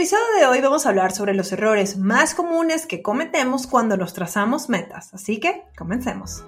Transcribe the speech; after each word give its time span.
episodio 0.00 0.38
de 0.38 0.46
hoy 0.46 0.62
vamos 0.62 0.86
a 0.86 0.88
hablar 0.88 1.12
sobre 1.12 1.34
los 1.34 1.52
errores 1.52 1.98
más 1.98 2.34
comunes 2.34 2.86
que 2.86 3.02
cometemos 3.02 3.66
cuando 3.66 3.98
nos 3.98 4.14
trazamos 4.14 4.70
metas, 4.70 5.12
así 5.12 5.38
que 5.38 5.62
comencemos. 5.76 6.42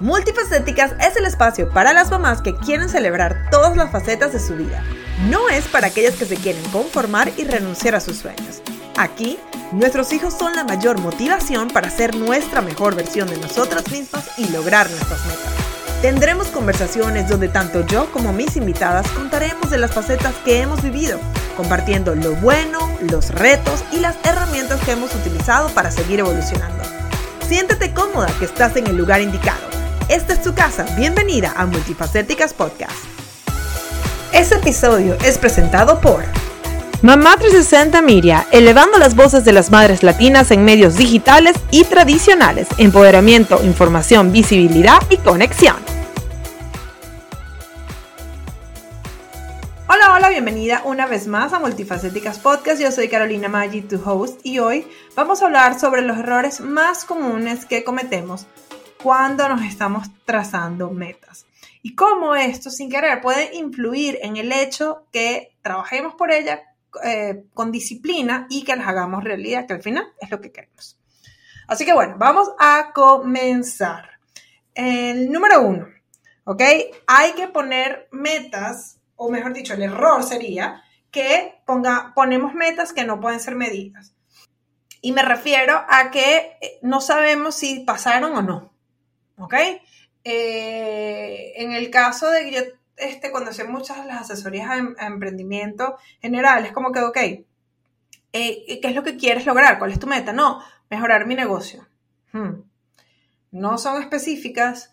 Multifacéticas 0.00 0.92
es 0.98 1.16
el 1.16 1.24
espacio 1.24 1.70
para 1.70 1.92
las 1.92 2.10
mamás 2.10 2.42
que 2.42 2.56
quieren 2.56 2.88
celebrar 2.88 3.48
todas 3.52 3.76
las 3.76 3.92
facetas 3.92 4.32
de 4.32 4.40
su 4.40 4.56
vida. 4.56 4.82
No 5.30 5.48
es 5.48 5.68
para 5.68 5.86
aquellas 5.86 6.16
que 6.16 6.24
se 6.24 6.34
quieren 6.34 6.64
conformar 6.72 7.30
y 7.36 7.44
renunciar 7.44 7.94
a 7.94 8.00
sus 8.00 8.16
sueños. 8.16 8.60
Aquí, 8.96 9.38
nuestros 9.70 10.12
hijos 10.12 10.34
son 10.34 10.56
la 10.56 10.64
mayor 10.64 10.98
motivación 10.98 11.68
para 11.68 11.90
ser 11.90 12.16
nuestra 12.16 12.60
mejor 12.60 12.96
versión 12.96 13.28
de 13.28 13.36
nosotras 13.36 13.88
mismas 13.92 14.36
y 14.36 14.48
lograr 14.48 14.90
nuestras 14.90 15.24
metas. 15.26 15.52
Tendremos 16.02 16.48
conversaciones 16.48 17.28
donde 17.28 17.46
tanto 17.46 17.86
yo 17.86 18.10
como 18.10 18.32
mis 18.32 18.56
invitadas 18.56 19.08
contaremos 19.12 19.70
de 19.70 19.78
las 19.78 19.92
facetas 19.94 20.34
que 20.44 20.60
hemos 20.60 20.82
vivido 20.82 21.20
compartiendo 21.56 22.14
lo 22.14 22.34
bueno, 22.36 22.78
los 23.10 23.30
retos 23.30 23.82
y 23.92 23.98
las 23.98 24.16
herramientas 24.24 24.80
que 24.84 24.92
hemos 24.92 25.14
utilizado 25.14 25.68
para 25.70 25.90
seguir 25.90 26.20
evolucionando. 26.20 26.84
Siéntete 27.48 27.92
cómoda 27.92 28.28
que 28.38 28.44
estás 28.44 28.76
en 28.76 28.86
el 28.86 28.96
lugar 28.96 29.20
indicado. 29.20 29.60
Esta 30.08 30.34
es 30.34 30.42
tu 30.42 30.54
casa. 30.54 30.84
Bienvenida 30.96 31.52
a 31.56 31.66
Multifacéticas 31.66 32.54
Podcast. 32.54 32.92
Este 34.32 34.56
episodio 34.56 35.16
es 35.24 35.38
presentado 35.38 36.00
por 36.00 36.22
Mamá 37.02 37.36
360 37.36 38.02
Miria, 38.02 38.46
elevando 38.50 38.98
las 38.98 39.14
voces 39.14 39.44
de 39.44 39.52
las 39.52 39.70
madres 39.70 40.02
latinas 40.02 40.50
en 40.50 40.64
medios 40.64 40.96
digitales 40.96 41.54
y 41.70 41.84
tradicionales, 41.84 42.68
empoderamiento, 42.78 43.62
información, 43.62 44.32
visibilidad 44.32 44.98
y 45.10 45.18
conexión. 45.18 45.76
Bienvenida 50.28 50.82
una 50.84 51.06
vez 51.06 51.28
más 51.28 51.52
a 51.52 51.60
Multifacéticas 51.60 52.40
Podcast. 52.40 52.80
Yo 52.80 52.90
soy 52.90 53.08
Carolina 53.08 53.48
Maggi, 53.48 53.80
tu 53.80 54.02
host, 54.04 54.40
y 54.42 54.58
hoy 54.58 54.86
vamos 55.14 55.40
a 55.40 55.46
hablar 55.46 55.78
sobre 55.78 56.02
los 56.02 56.18
errores 56.18 56.60
más 56.60 57.04
comunes 57.04 57.64
que 57.64 57.84
cometemos 57.84 58.46
cuando 59.02 59.48
nos 59.48 59.62
estamos 59.62 60.08
trazando 60.24 60.90
metas 60.90 61.46
y 61.80 61.94
cómo 61.94 62.34
esto 62.34 62.70
sin 62.70 62.90
querer 62.90 63.20
puede 63.20 63.54
influir 63.54 64.18
en 64.20 64.36
el 64.36 64.50
hecho 64.50 65.06
que 65.12 65.56
trabajemos 65.62 66.14
por 66.16 66.32
ella 66.32 66.60
eh, 67.04 67.44
con 67.54 67.70
disciplina 67.70 68.46
y 68.50 68.64
que 68.64 68.76
las 68.76 68.88
hagamos 68.88 69.22
realidad, 69.22 69.66
que 69.66 69.74
al 69.74 69.82
final 69.82 70.12
es 70.20 70.30
lo 70.30 70.40
que 70.40 70.50
queremos. 70.50 70.98
Así 71.68 71.86
que 71.86 71.94
bueno, 71.94 72.16
vamos 72.18 72.50
a 72.58 72.90
comenzar. 72.92 74.10
El 74.74 75.30
número 75.30 75.62
uno, 75.62 75.88
¿ok? 76.44 76.62
Hay 77.06 77.32
que 77.32 77.46
poner 77.48 78.08
metas 78.10 78.95
o 79.16 79.30
mejor 79.30 79.52
dicho, 79.52 79.74
el 79.74 79.82
error 79.82 80.22
sería 80.22 80.82
que 81.10 81.60
ponga, 81.64 82.12
ponemos 82.14 82.54
metas 82.54 82.92
que 82.92 83.04
no 83.04 83.20
pueden 83.20 83.40
ser 83.40 83.54
medidas. 83.54 84.14
Y 85.00 85.12
me 85.12 85.22
refiero 85.22 85.84
a 85.88 86.10
que 86.10 86.56
eh, 86.60 86.78
no 86.82 87.00
sabemos 87.00 87.54
si 87.54 87.80
pasaron 87.80 88.36
o 88.36 88.42
no. 88.42 88.72
¿Ok? 89.38 89.54
Eh, 90.24 91.52
en 91.56 91.72
el 91.72 91.90
caso 91.90 92.28
de 92.30 92.44
que 92.44 92.52
yo, 92.52 92.60
este, 92.96 93.30
cuando 93.30 93.50
hacía 93.50 93.66
muchas 93.66 94.04
las 94.06 94.22
asesorías 94.22 94.68
a, 94.70 94.76
em, 94.78 94.96
emprendimiento 94.98 95.96
general, 96.20 96.66
es 96.66 96.72
como 96.72 96.92
que, 96.92 97.00
ok, 97.00 97.16
eh, 97.16 97.46
¿qué 98.32 98.80
es 98.82 98.94
lo 98.94 99.02
que 99.02 99.16
quieres 99.16 99.46
lograr? 99.46 99.78
¿Cuál 99.78 99.92
es 99.92 100.00
tu 100.00 100.06
meta? 100.06 100.32
No, 100.32 100.60
mejorar 100.90 101.26
mi 101.26 101.34
negocio. 101.34 101.86
Hmm. 102.32 102.62
No 103.52 103.78
son 103.78 104.02
específicas, 104.02 104.92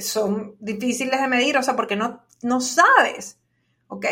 son 0.00 0.56
difíciles 0.58 1.20
de 1.20 1.28
medir, 1.28 1.58
o 1.58 1.62
sea, 1.62 1.76
porque 1.76 1.96
no 1.96 2.21
no 2.42 2.60
sabes, 2.60 3.38
¿ok? 3.88 4.06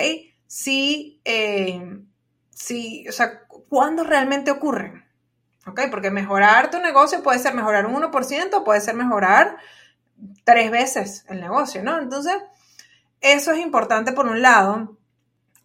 Si, 0.46 1.20
eh, 1.24 2.00
si, 2.50 3.08
o 3.08 3.12
sea, 3.12 3.46
¿cuándo 3.68 4.04
realmente 4.04 4.50
ocurren? 4.50 5.04
¿Ok? 5.66 5.82
Porque 5.90 6.10
mejorar 6.10 6.70
tu 6.70 6.78
negocio 6.78 7.22
puede 7.22 7.38
ser 7.38 7.54
mejorar 7.54 7.86
un 7.86 7.94
1%, 7.94 8.64
puede 8.64 8.80
ser 8.80 8.94
mejorar 8.94 9.56
tres 10.44 10.70
veces 10.70 11.24
el 11.28 11.40
negocio, 11.40 11.82
¿no? 11.82 11.98
Entonces, 11.98 12.34
eso 13.20 13.52
es 13.52 13.58
importante 13.58 14.12
por 14.12 14.26
un 14.26 14.42
lado. 14.42 14.96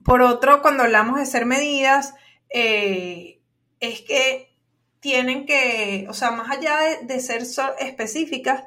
Por 0.04 0.22
otro, 0.22 0.62
cuando 0.62 0.84
hablamos 0.84 1.20
de 1.20 1.26
ser 1.26 1.46
medidas, 1.46 2.14
eh, 2.50 3.40
es 3.80 4.02
que 4.02 4.56
tienen 5.00 5.46
que, 5.46 6.08
o 6.10 6.14
sea, 6.14 6.32
más 6.32 6.50
allá 6.50 6.78
de, 6.80 7.06
de 7.06 7.20
ser 7.20 7.44
específicas, 7.80 8.64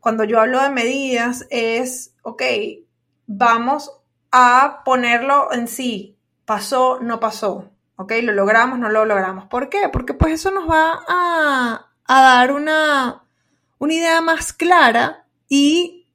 cuando 0.00 0.24
yo 0.24 0.40
hablo 0.40 0.62
de 0.62 0.70
medidas 0.70 1.46
es, 1.50 2.14
ok, 2.22 2.42
vamos 3.26 3.92
a 4.30 4.82
ponerlo 4.84 5.52
en 5.52 5.68
sí. 5.68 6.16
Pasó, 6.44 6.98
no 7.00 7.20
pasó. 7.20 7.70
¿Ok? 7.96 8.12
Lo 8.22 8.32
logramos, 8.32 8.78
no 8.78 8.88
lo 8.88 9.04
logramos. 9.04 9.46
¿Por 9.46 9.68
qué? 9.68 9.88
Porque 9.90 10.14
pues 10.14 10.34
eso 10.34 10.50
nos 10.50 10.68
va 10.68 11.00
a, 11.08 11.86
dar 12.06 12.52
una, 12.52 13.22
una 13.78 13.94
idea 13.94 14.20
más 14.20 14.52
clara 14.52 15.24
y 15.48 16.06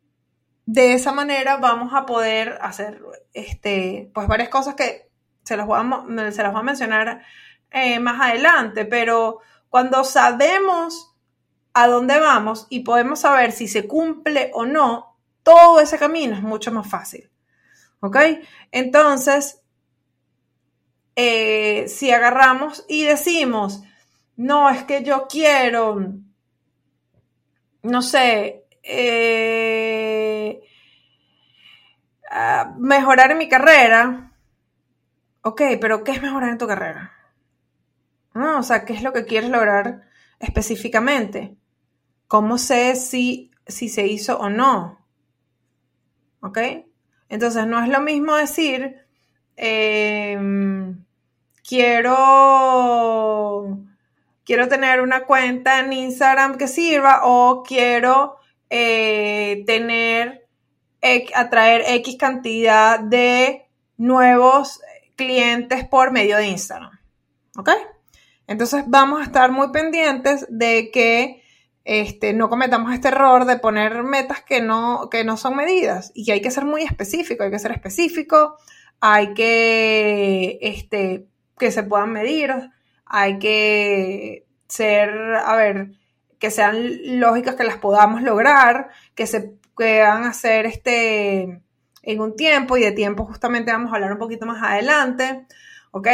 de 0.65 0.93
esa 0.93 1.11
manera 1.11 1.57
vamos 1.57 1.93
a 1.93 2.05
poder 2.05 2.57
hacer 2.61 3.01
este, 3.33 4.09
pues 4.13 4.27
varias 4.27 4.49
cosas 4.49 4.75
que 4.75 5.09
se 5.43 5.57
las 5.57 5.65
voy 5.65 5.79
a, 5.79 6.31
se 6.31 6.43
las 6.43 6.51
voy 6.51 6.61
a 6.61 6.63
mencionar 6.63 7.23
eh, 7.71 7.99
más 7.99 8.21
adelante, 8.21 8.85
pero 8.85 9.39
cuando 9.69 10.03
sabemos 10.03 11.15
a 11.73 11.87
dónde 11.87 12.19
vamos 12.19 12.67
y 12.69 12.81
podemos 12.81 13.21
saber 13.21 13.51
si 13.51 13.67
se 13.67 13.87
cumple 13.87 14.51
o 14.53 14.65
no, 14.65 15.10
todo 15.43 15.79
ese 15.79 15.97
camino 15.97 16.35
es 16.35 16.41
mucho 16.41 16.71
más 16.71 16.87
fácil. 16.87 17.29
¿Ok? 17.99 18.17
Entonces, 18.71 19.61
eh, 21.15 21.87
si 21.87 22.11
agarramos 22.11 22.85
y 22.87 23.03
decimos, 23.03 23.83
no, 24.37 24.69
es 24.69 24.83
que 24.83 25.03
yo 25.03 25.27
quiero, 25.29 26.13
no 27.83 28.01
sé, 28.01 28.65
eh, 28.81 30.61
mejorar 32.77 33.35
mi 33.35 33.47
carrera, 33.49 34.31
ok, 35.43 35.61
pero 35.79 36.03
¿qué 36.03 36.13
es 36.13 36.21
mejorar 36.21 36.49
en 36.49 36.57
tu 36.57 36.67
carrera? 36.67 37.13
No, 38.33 38.59
o 38.59 38.63
sea, 38.63 38.85
¿qué 38.85 38.93
es 38.93 39.03
lo 39.03 39.11
que 39.13 39.25
quieres 39.25 39.49
lograr 39.49 40.03
específicamente? 40.39 41.55
¿Cómo 42.27 42.57
sé 42.57 42.95
si, 42.95 43.51
si 43.67 43.89
se 43.89 44.07
hizo 44.07 44.39
o 44.39 44.49
no? 44.49 45.00
¿Ok? 46.41 46.57
Entonces 47.29 47.65
no 47.65 47.81
es 47.81 47.89
lo 47.89 48.01
mismo 48.01 48.35
decir, 48.35 48.97
em, 49.55 51.05
quiero, 51.67 52.19
quiero 54.43 54.67
tener 54.67 55.01
una 55.01 55.25
cuenta 55.25 55.79
en 55.79 55.93
Instagram 55.93 56.57
que 56.57 56.67
sirva 56.67 57.21
o 57.23 57.63
quiero 57.63 58.37
eh, 58.69 59.63
tener, 59.65 60.47
atraer 61.33 61.83
X 61.87 62.17
cantidad 62.17 62.99
de 62.99 63.65
nuevos 63.97 64.81
clientes 65.15 65.87
por 65.87 66.11
medio 66.11 66.37
de 66.37 66.47
Instagram, 66.47 66.99
¿ok? 67.57 67.69
Entonces 68.47 68.83
vamos 68.87 69.21
a 69.21 69.23
estar 69.23 69.51
muy 69.51 69.71
pendientes 69.71 70.45
de 70.49 70.91
que 70.91 71.40
este, 71.83 72.33
no 72.33 72.49
cometamos 72.49 72.93
este 72.93 73.09
error 73.09 73.45
de 73.45 73.57
poner 73.57 74.03
metas 74.03 74.41
que 74.43 74.61
no, 74.61 75.09
que 75.09 75.23
no 75.23 75.37
son 75.37 75.55
medidas 75.55 76.11
y 76.13 76.25
que 76.25 76.33
hay 76.33 76.41
que 76.41 76.51
ser 76.51 76.65
muy 76.65 76.83
específico, 76.83 77.43
hay 77.43 77.51
que 77.51 77.59
ser 77.59 77.71
específico, 77.71 78.57
hay 78.99 79.33
que, 79.33 80.59
este, 80.61 81.27
que 81.57 81.71
se 81.71 81.83
puedan 81.83 82.11
medir, 82.11 82.53
hay 83.05 83.39
que 83.39 84.45
ser, 84.67 85.09
a 85.43 85.55
ver, 85.55 85.91
que 86.39 86.51
sean 86.51 87.19
lógicas, 87.19 87.55
que 87.55 87.63
las 87.63 87.77
podamos 87.77 88.21
lograr, 88.21 88.89
que 89.15 89.27
se 89.27 89.53
puedan 89.75 90.23
hacer 90.23 90.65
este, 90.65 91.61
en 92.03 92.21
un 92.21 92.35
tiempo 92.35 92.77
y 92.77 92.81
de 92.81 92.91
tiempo 92.91 93.25
justamente 93.25 93.71
vamos 93.71 93.91
a 93.91 93.95
hablar 93.95 94.13
un 94.13 94.19
poquito 94.19 94.45
más 94.45 94.61
adelante, 94.61 95.45
¿ok? 95.91 96.07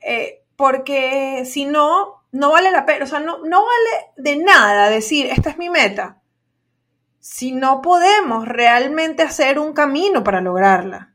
Eh, 0.00 0.42
porque 0.56 1.44
si 1.44 1.64
no, 1.64 2.21
no 2.32 2.50
vale 2.50 2.70
la 2.70 2.84
pena, 2.84 3.04
o 3.04 3.06
sea, 3.06 3.20
no, 3.20 3.38
no 3.44 3.64
vale 3.64 4.12
de 4.16 4.36
nada 4.36 4.88
decir, 4.88 5.26
esta 5.26 5.50
es 5.50 5.58
mi 5.58 5.70
meta, 5.70 6.20
si 7.20 7.52
no 7.52 7.82
podemos 7.82 8.48
realmente 8.48 9.22
hacer 9.22 9.58
un 9.58 9.72
camino 9.72 10.24
para 10.24 10.40
lograrla. 10.40 11.12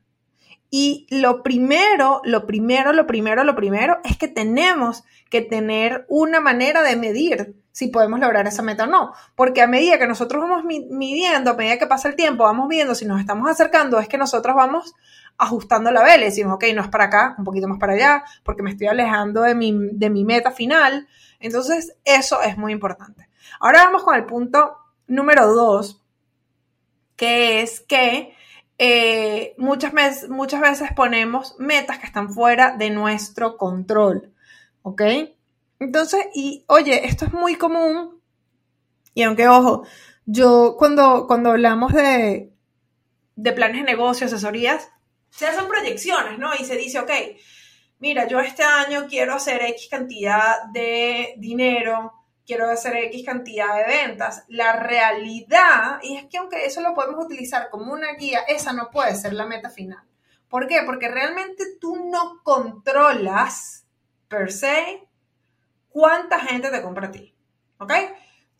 Y 0.70 1.06
lo 1.10 1.42
primero, 1.42 2.20
lo 2.24 2.46
primero, 2.46 2.92
lo 2.92 3.06
primero, 3.06 3.42
lo 3.42 3.54
primero 3.54 3.98
es 4.04 4.18
que 4.18 4.28
tenemos 4.28 5.04
que 5.30 5.40
tener 5.40 6.04
una 6.08 6.40
manera 6.40 6.82
de 6.82 6.96
medir 6.96 7.56
si 7.72 7.88
podemos 7.88 8.20
lograr 8.20 8.46
esa 8.46 8.62
meta 8.62 8.84
o 8.84 8.86
no. 8.86 9.12
Porque 9.34 9.62
a 9.62 9.66
medida 9.66 9.98
que 9.98 10.06
nosotros 10.06 10.42
vamos 10.42 10.64
midiendo, 10.64 11.50
a 11.50 11.54
medida 11.54 11.78
que 11.78 11.86
pasa 11.86 12.08
el 12.08 12.16
tiempo, 12.16 12.44
vamos 12.44 12.68
viendo 12.68 12.94
si 12.94 13.06
nos 13.06 13.20
estamos 13.20 13.48
acercando, 13.48 13.98
es 13.98 14.08
que 14.08 14.18
nosotros 14.18 14.54
vamos 14.54 14.94
ajustando 15.38 15.90
la 15.92 16.02
vela 16.02 16.22
y 16.22 16.26
decimos, 16.26 16.54
ok, 16.54 16.64
no 16.74 16.82
es 16.82 16.88
para 16.88 17.04
acá, 17.04 17.34
un 17.38 17.44
poquito 17.44 17.68
más 17.68 17.78
para 17.78 17.94
allá, 17.94 18.24
porque 18.42 18.62
me 18.62 18.70
estoy 18.70 18.88
alejando 18.88 19.42
de 19.42 19.54
mi, 19.54 19.72
de 19.92 20.10
mi 20.10 20.24
meta 20.24 20.50
final. 20.50 21.08
Entonces, 21.38 21.96
eso 22.04 22.42
es 22.42 22.58
muy 22.58 22.72
importante. 22.72 23.28
Ahora 23.60 23.84
vamos 23.84 24.02
con 24.02 24.16
el 24.16 24.26
punto 24.26 24.76
número 25.06 25.46
dos, 25.46 26.02
que 27.16 27.62
es 27.62 27.80
que 27.80 28.34
eh, 28.78 29.54
muchas, 29.58 29.92
veces, 29.92 30.28
muchas 30.28 30.60
veces 30.60 30.90
ponemos 30.94 31.56
metas 31.58 31.98
que 31.98 32.06
están 32.06 32.30
fuera 32.30 32.76
de 32.76 32.90
nuestro 32.90 33.56
control, 33.56 34.32
¿ok? 34.82 35.02
Entonces, 35.80 36.26
y 36.34 36.64
oye, 36.66 37.06
esto 37.06 37.24
es 37.24 37.32
muy 37.32 37.54
común, 37.54 38.20
y 39.14 39.22
aunque, 39.22 39.48
ojo, 39.48 39.84
yo 40.26 40.76
cuando, 40.78 41.26
cuando 41.26 41.50
hablamos 41.50 41.92
de, 41.92 42.52
de 43.34 43.52
planes 43.52 43.78
de 43.78 43.90
negocio, 43.90 44.26
asesorías, 44.26 44.90
se 45.30 45.46
hacen 45.46 45.68
proyecciones, 45.68 46.38
¿no? 46.38 46.54
Y 46.54 46.64
se 46.64 46.76
dice, 46.76 46.98
ok, 46.98 47.10
mira, 47.98 48.26
yo 48.26 48.40
este 48.40 48.62
año 48.62 49.06
quiero 49.08 49.34
hacer 49.34 49.62
X 49.62 49.88
cantidad 49.90 50.64
de 50.72 51.34
dinero, 51.38 52.12
quiero 52.46 52.70
hacer 52.70 52.96
X 52.96 53.24
cantidad 53.24 53.76
de 53.76 53.84
ventas. 53.84 54.44
La 54.48 54.72
realidad, 54.72 56.00
y 56.02 56.16
es 56.16 56.26
que 56.26 56.38
aunque 56.38 56.64
eso 56.64 56.80
lo 56.80 56.94
podemos 56.94 57.24
utilizar 57.24 57.68
como 57.70 57.92
una 57.92 58.14
guía, 58.14 58.40
esa 58.48 58.72
no 58.72 58.90
puede 58.90 59.14
ser 59.14 59.34
la 59.34 59.46
meta 59.46 59.70
final. 59.70 60.02
¿Por 60.48 60.66
qué? 60.66 60.80
Porque 60.86 61.08
realmente 61.08 61.64
tú 61.78 62.08
no 62.10 62.42
controlas, 62.42 63.84
per 64.28 64.50
se, 64.50 65.06
cuánta 65.90 66.40
gente 66.40 66.70
te 66.70 66.82
compra 66.82 67.08
a 67.08 67.10
ti. 67.10 67.34
¿Ok? 67.78 67.92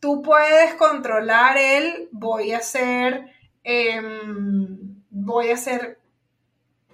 Tú 0.00 0.22
puedes 0.22 0.74
controlar 0.74 1.56
el 1.56 2.08
voy 2.12 2.52
a 2.52 2.58
hacer, 2.58 3.32
em, 3.64 5.02
voy 5.10 5.50
a 5.50 5.54
hacer 5.54 5.98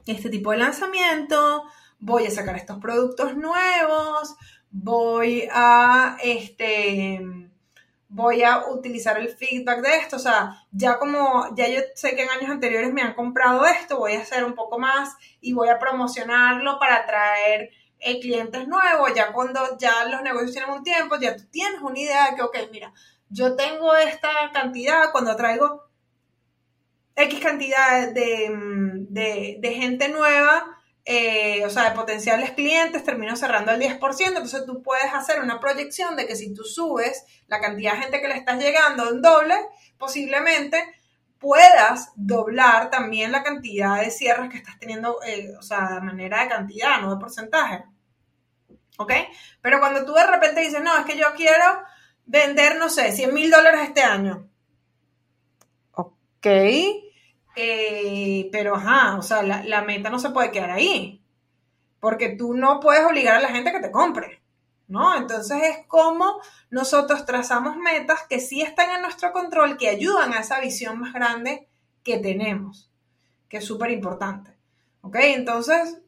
este 0.06 0.28
tipo 0.28 0.50
de 0.50 0.58
lanzamiento, 0.58 1.64
voy 1.98 2.26
a 2.26 2.30
sacar 2.30 2.56
estos 2.56 2.78
productos 2.78 3.36
nuevos, 3.36 4.36
voy 4.70 5.48
a, 5.50 6.16
este, 6.22 7.20
voy 8.08 8.42
a 8.42 8.68
utilizar 8.68 9.18
el 9.18 9.28
feedback 9.28 9.80
de 9.80 9.96
esto, 9.96 10.16
o 10.16 10.18
sea, 10.18 10.66
ya 10.70 10.98
como, 10.98 11.54
ya 11.56 11.68
yo 11.68 11.80
sé 11.94 12.14
que 12.14 12.22
en 12.22 12.30
años 12.30 12.50
anteriores 12.50 12.92
me 12.92 13.02
han 13.02 13.14
comprado 13.14 13.64
esto, 13.66 13.98
voy 13.98 14.14
a 14.14 14.20
hacer 14.20 14.44
un 14.44 14.54
poco 14.54 14.78
más 14.78 15.16
y 15.40 15.52
voy 15.52 15.68
a 15.68 15.78
promocionarlo 15.78 16.78
para 16.78 16.96
atraer 16.96 17.70
eh, 18.00 18.20
clientes 18.20 18.68
nuevos, 18.68 19.14
ya 19.14 19.32
cuando 19.32 19.78
ya 19.78 20.04
los 20.06 20.22
negocios 20.22 20.52
tienen 20.52 20.70
un 20.70 20.82
tiempo, 20.82 21.16
ya 21.18 21.36
tú 21.36 21.44
tienes 21.50 21.80
una 21.80 21.98
idea 21.98 22.30
de 22.30 22.36
que, 22.36 22.42
ok, 22.42 22.56
mira, 22.70 22.92
yo 23.30 23.56
tengo 23.56 23.94
esta 23.96 24.28
cantidad, 24.52 25.10
cuando 25.10 25.34
traigo 25.36 25.88
X 27.16 27.40
cantidad 27.40 28.12
de, 28.12 29.03
de, 29.14 29.74
gente 29.74 30.08
nueva, 30.08 30.64
eh, 31.04 31.64
o 31.64 31.70
sea, 31.70 31.90
de 31.90 31.96
potenciales 31.96 32.50
clientes, 32.52 33.04
termino 33.04 33.36
cerrando 33.36 33.72
el 33.72 33.80
10%, 33.80 34.28
entonces 34.28 34.64
tú 34.66 34.82
puedes 34.82 35.12
hacer 35.12 35.40
una 35.40 35.60
proyección 35.60 36.16
de 36.16 36.26
que 36.26 36.36
si 36.36 36.52
tú 36.52 36.64
subes 36.64 37.24
la 37.46 37.60
cantidad 37.60 37.94
de 37.94 38.02
gente 38.02 38.20
que 38.20 38.28
le 38.28 38.36
estás 38.36 38.58
llegando 38.58 39.10
en 39.10 39.22
doble, 39.22 39.54
posiblemente 39.98 40.82
puedas 41.38 42.12
doblar 42.16 42.90
también 42.90 43.30
la 43.30 43.42
cantidad 43.42 44.00
de 44.00 44.10
cierres 44.10 44.50
que 44.50 44.56
estás 44.56 44.78
teniendo, 44.78 45.22
eh, 45.26 45.54
o 45.58 45.62
sea, 45.62 45.88
de 45.94 46.00
manera 46.00 46.42
de 46.42 46.48
cantidad, 46.48 47.00
no 47.00 47.14
de 47.14 47.20
porcentaje. 47.20 47.84
¿Ok? 48.96 49.12
Pero 49.60 49.80
cuando 49.80 50.04
tú 50.04 50.14
de 50.14 50.26
repente 50.26 50.60
dices, 50.60 50.80
no, 50.82 50.96
es 50.96 51.04
que 51.04 51.18
yo 51.18 51.34
quiero 51.36 51.82
vender, 52.24 52.78
no 52.78 52.88
sé, 52.88 53.12
100 53.12 53.34
mil 53.34 53.50
dólares 53.50 53.80
este 53.84 54.02
año. 54.02 54.48
Ok, 55.92 56.46
eh, 57.56 58.48
pero 58.50 58.76
ajá, 58.76 59.16
o 59.16 59.22
sea, 59.22 59.42
la, 59.42 59.82
meta 59.82 60.10
no 60.10 60.18
se 60.18 60.30
puede 60.30 60.50
quedar 60.50 60.70
ahí, 60.70 61.22
porque 62.00 62.30
tú 62.30 62.54
no 62.54 62.80
puedes 62.80 63.04
obligar 63.04 63.36
a 63.36 63.40
la 63.40 63.50
gente 63.50 63.70
a 63.70 63.72
que 63.72 63.80
te 63.80 63.92
compre, 63.92 64.42
¿no? 64.88 65.16
Entonces 65.16 65.62
es 65.62 65.86
como 65.86 66.40
nosotros 66.70 67.24
trazamos 67.26 67.76
metas 67.76 68.24
que 68.28 68.40
sí 68.40 68.62
están 68.62 68.90
en 68.90 69.02
nuestro 69.02 69.32
control, 69.32 69.76
que 69.76 69.88
ayudan 69.88 70.32
a 70.32 70.40
esa 70.40 70.60
visión 70.60 70.98
más 70.98 71.12
grande 71.12 71.68
que 72.02 72.18
tenemos, 72.18 72.90
que 73.48 73.58
es 73.58 73.64
súper 73.64 73.90
importante, 73.90 74.56
¿ok? 75.02 75.16
Entonces, 75.20 76.00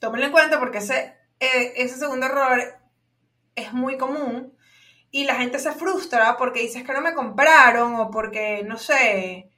tómenlo 0.00 0.26
en 0.26 0.32
cuenta 0.32 0.58
porque 0.58 0.78
ese, 0.78 1.16
eh, 1.40 1.72
ese 1.76 1.96
segundo 1.96 2.26
error 2.26 2.60
es 3.54 3.72
muy 3.72 3.96
común 3.96 4.56
y 5.10 5.24
la 5.24 5.36
gente 5.36 5.58
se 5.58 5.72
frustra 5.72 6.36
porque 6.36 6.60
dices 6.60 6.84
que 6.84 6.92
no 6.92 7.00
me 7.00 7.14
compraron 7.14 7.94
o 7.96 8.10
porque, 8.10 8.62
no 8.64 8.76
sé, 8.76 9.50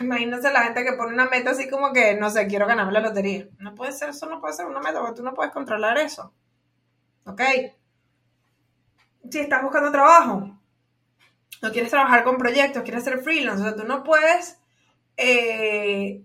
Imagínate 0.00 0.52
la 0.52 0.62
gente 0.62 0.84
que 0.84 0.94
pone 0.94 1.12
una 1.12 1.26
meta 1.26 1.50
así 1.50 1.68
como 1.68 1.92
que, 1.92 2.14
no 2.14 2.30
sé, 2.30 2.46
quiero 2.46 2.66
ganarme 2.66 2.92
la 2.92 3.00
lotería. 3.00 3.48
No 3.58 3.74
puede 3.74 3.92
ser, 3.92 4.10
eso 4.10 4.26
no 4.26 4.40
puede 4.40 4.54
ser 4.54 4.66
una 4.66 4.80
meta, 4.80 5.00
porque 5.00 5.16
tú 5.16 5.22
no 5.22 5.34
puedes 5.34 5.52
controlar 5.52 5.98
eso. 5.98 6.32
¿Ok? 7.26 7.42
Si 9.30 9.38
estás 9.38 9.62
buscando 9.62 9.92
trabajo, 9.92 10.50
no 11.60 11.70
quieres 11.70 11.90
trabajar 11.90 12.24
con 12.24 12.38
proyectos, 12.38 12.82
quieres 12.82 13.04
ser 13.04 13.22
freelance, 13.22 13.62
o 13.62 13.64
sea, 13.64 13.76
tú 13.76 13.84
no 13.84 14.02
puedes, 14.02 14.58
eh, 15.16 16.24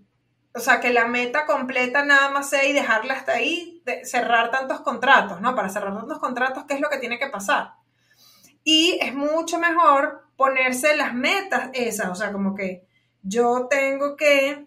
o 0.54 0.58
sea, 0.58 0.80
que 0.80 0.90
la 0.90 1.06
meta 1.06 1.46
completa 1.46 2.04
nada 2.04 2.30
más 2.30 2.50
sea 2.50 2.64
y 2.64 2.72
dejarla 2.72 3.14
hasta 3.14 3.32
ahí, 3.32 3.82
cerrar 4.02 4.50
tantos 4.50 4.80
contratos, 4.80 5.40
¿no? 5.40 5.54
Para 5.54 5.68
cerrar 5.68 5.94
tantos 5.94 6.18
contratos, 6.18 6.64
¿qué 6.66 6.74
es 6.74 6.80
lo 6.80 6.88
que 6.88 6.98
tiene 6.98 7.18
que 7.18 7.28
pasar? 7.28 7.74
Y 8.64 8.98
es 9.00 9.14
mucho 9.14 9.58
mejor 9.58 10.24
ponerse 10.36 10.96
las 10.96 11.14
metas 11.14 11.70
esas, 11.74 12.08
o 12.08 12.14
sea, 12.14 12.32
como 12.32 12.54
que 12.54 12.87
yo 13.22 13.66
tengo 13.68 14.16
que 14.16 14.66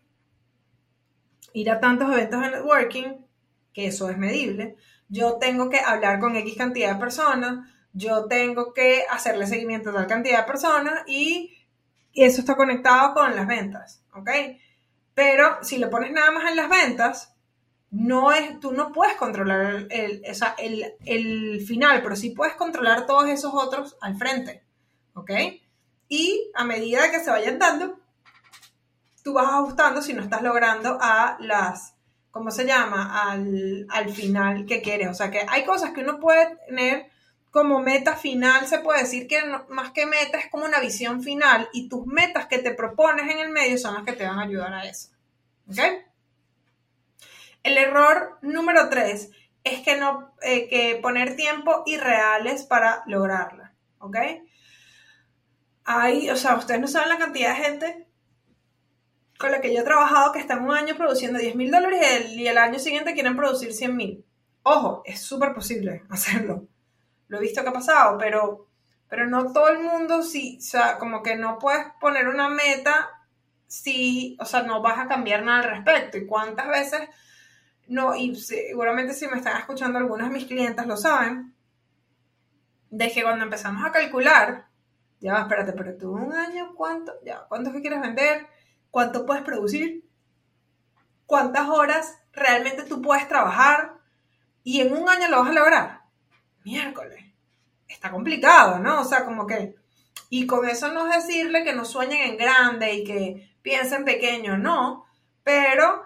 ir 1.53 1.69
a 1.69 1.79
tantos 1.79 2.11
eventos 2.11 2.41
de 2.41 2.51
networking, 2.51 3.25
que 3.73 3.87
eso 3.87 4.09
es 4.09 4.17
medible, 4.17 4.75
yo 5.09 5.37
tengo 5.37 5.69
que 5.69 5.79
hablar 5.79 6.19
con 6.19 6.35
X 6.35 6.55
cantidad 6.57 6.93
de 6.93 6.99
personas, 6.99 7.69
yo 7.93 8.25
tengo 8.25 8.73
que 8.73 9.03
hacerle 9.09 9.47
seguimiento 9.47 9.89
a 9.89 9.93
tal 9.93 10.07
cantidad 10.07 10.39
de 10.39 10.51
personas 10.51 11.03
y, 11.07 11.57
eso 12.13 12.41
está 12.41 12.57
conectado 12.57 13.13
con 13.13 13.33
las 13.37 13.47
ventas, 13.47 14.03
¿ok? 14.13 14.29
Pero 15.13 15.63
si 15.63 15.77
lo 15.77 15.89
pones 15.89 16.11
nada 16.11 16.29
más 16.31 16.49
en 16.49 16.57
las 16.57 16.69
ventas, 16.69 17.33
no 17.89 18.33
es, 18.33 18.59
tú 18.59 18.73
no 18.73 18.91
puedes 18.91 19.15
controlar 19.15 19.87
el, 19.89 20.21
el, 20.57 20.93
el 21.05 21.61
final, 21.65 22.01
pero 22.01 22.17
sí 22.17 22.31
puedes 22.31 22.55
controlar 22.55 23.05
todos 23.05 23.29
esos 23.29 23.53
otros 23.53 23.97
al 24.01 24.17
frente, 24.17 24.61
¿ok? 25.13 25.31
Y 26.09 26.51
a 26.53 26.65
medida 26.65 27.09
que 27.11 27.21
se 27.21 27.31
vayan 27.31 27.59
dando, 27.59 28.00
tú 29.23 29.33
vas 29.33 29.47
ajustando 29.47 30.01
si 30.01 30.13
no 30.13 30.21
estás 30.21 30.41
logrando 30.41 30.97
a 30.99 31.37
las, 31.39 31.95
¿cómo 32.31 32.51
se 32.51 32.65
llama? 32.65 33.31
Al, 33.31 34.13
final 34.13 34.65
que 34.65 34.81
quieres. 34.81 35.09
O 35.09 35.13
sea 35.13 35.31
que 35.31 35.45
hay 35.47 35.63
cosas 35.63 35.91
que 35.91 36.01
uno 36.01 36.19
puede 36.19 36.57
tener 36.67 37.09
como 37.51 37.81
meta 37.81 38.15
final, 38.15 38.65
se 38.67 38.79
puede 38.79 39.01
decir 39.01 39.27
que 39.27 39.41
más 39.69 39.91
que 39.91 40.05
meta 40.05 40.37
es 40.37 40.49
como 40.49 40.65
una 40.65 40.79
visión 40.79 41.21
final 41.21 41.67
y 41.73 41.89
tus 41.89 42.05
metas 42.05 42.45
que 42.45 42.59
te 42.59 42.73
propones 42.73 43.29
en 43.29 43.39
el 43.39 43.49
medio 43.49 43.77
son 43.77 43.93
las 43.93 44.03
que 44.03 44.13
te 44.13 44.25
van 44.25 44.39
a 44.39 44.43
ayudar 44.43 44.73
a 44.73 44.85
eso. 44.85 45.09
¿Ok? 45.69 45.79
El 47.63 47.77
error 47.77 48.39
número 48.41 48.89
tres 48.89 49.31
es 49.63 49.81
que 49.81 49.97
no, 49.97 50.33
eh, 50.41 50.67
que 50.69 50.99
poner 51.01 51.35
tiempo 51.35 51.83
irreales 51.85 52.63
para 52.63 53.03
lograrla. 53.05 53.73
¿Ok? 53.99 54.17
Hay, 55.83 56.29
o 56.29 56.37
sea, 56.37 56.55
ustedes 56.55 56.79
no 56.79 56.87
saben 56.87 57.09
la 57.09 57.17
cantidad 57.17 57.49
de 57.49 57.63
gente 57.63 58.10
con 59.41 59.51
la 59.51 59.59
que 59.59 59.73
yo 59.73 59.81
he 59.81 59.83
trabajado 59.83 60.31
que 60.31 60.39
está 60.39 60.53
en 60.53 60.63
un 60.63 60.71
año 60.71 60.95
produciendo 60.95 61.39
10 61.39 61.55
mil 61.55 61.71
dólares 61.71 62.29
y 62.29 62.47
el, 62.47 62.57
año 62.57 62.79
siguiente 62.79 63.13
quieren 63.13 63.35
producir 63.35 63.73
100 63.73 63.95
mil. 63.95 64.25
Ojo, 64.63 65.01
es 65.05 65.19
súper 65.19 65.53
posible 65.53 66.03
hacerlo. 66.09 66.67
Lo 67.27 67.37
he 67.37 67.41
visto 67.41 67.63
que 67.63 67.69
ha 67.69 67.73
pasado, 67.73 68.17
pero, 68.17 68.67
pero 69.09 69.27
no 69.27 69.51
todo 69.51 69.69
el 69.69 69.79
mundo, 69.79 70.21
sí, 70.21 70.57
o 70.59 70.63
sea, 70.63 70.97
como 70.97 71.23
que 71.23 71.35
no 71.35 71.57
puedes 71.57 71.85
poner 71.99 72.27
una 72.27 72.49
meta 72.49 73.09
si, 73.67 74.37
o 74.39 74.45
sea, 74.45 74.63
no 74.63 74.81
vas 74.81 74.99
a 74.99 75.07
cambiar 75.07 75.43
nada 75.43 75.63
al 75.63 75.69
respecto. 75.71 76.17
¿Y 76.17 76.27
cuántas 76.27 76.67
veces 76.67 77.09
no? 77.87 78.15
Y 78.15 78.35
seguramente 78.35 79.13
si 79.13 79.27
me 79.27 79.37
están 79.37 79.57
escuchando 79.57 79.97
algunos 79.97 80.29
de 80.29 80.33
mis 80.33 80.45
clientes 80.45 80.85
lo 80.85 80.97
saben, 80.97 81.53
de 82.89 83.11
que 83.11 83.23
cuando 83.23 83.45
empezamos 83.45 83.83
a 83.85 83.91
calcular, 83.91 84.67
ya 85.19 85.39
espérate, 85.39 85.73
pero 85.73 85.97
tú 85.97 86.11
un 86.11 86.33
año, 86.33 86.73
¿cuánto? 86.75 87.13
Ya, 87.23 87.45
¿cuánto 87.47 87.69
es 87.69 87.75
que 87.75 87.81
quieres 87.81 88.01
vender? 88.01 88.47
Cuánto 88.91 89.25
puedes 89.25 89.43
producir, 89.43 90.05
cuántas 91.25 91.67
horas 91.69 92.19
realmente 92.33 92.83
tú 92.83 93.01
puedes 93.01 93.27
trabajar 93.27 93.93
y 94.63 94.81
en 94.81 94.93
un 94.93 95.09
año 95.09 95.27
lo 95.29 95.39
vas 95.39 95.49
a 95.49 95.53
lograr. 95.53 96.01
Miércoles. 96.63 97.23
Está 97.87 98.11
complicado, 98.11 98.79
¿no? 98.79 99.01
O 99.01 99.05
sea, 99.05 99.25
como 99.25 99.47
que... 99.47 99.75
Y 100.29 100.45
con 100.45 100.67
eso 100.69 100.91
no 100.93 101.11
es 101.11 101.25
decirle 101.25 101.63
que 101.63 101.73
no 101.73 101.83
sueñen 101.83 102.21
en 102.21 102.37
grande 102.37 102.93
y 102.93 103.03
que 103.03 103.55
piensen 103.61 104.05
pequeño, 104.05 104.57
no. 104.57 105.05
Pero 105.43 106.03